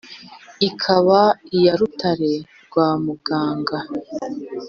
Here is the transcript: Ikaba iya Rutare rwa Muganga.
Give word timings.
Ikaba 0.67 1.19
iya 1.57 1.73
Rutare 1.79 2.33
rwa 2.65 2.89
Muganga. 3.03 3.77